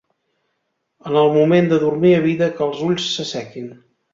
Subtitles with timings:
[1.09, 3.71] En el moment de dormir evita que els ulls s'assequin.